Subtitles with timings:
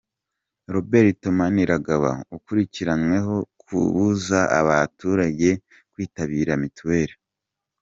[0.73, 5.49] Robert Maniragaba ukurikiranyweho kubuza abaturage
[5.91, 7.13] kwitabira mituweli.